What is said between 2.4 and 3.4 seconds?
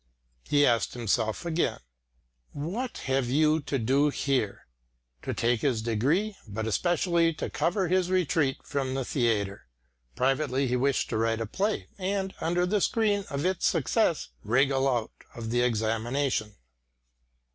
"What have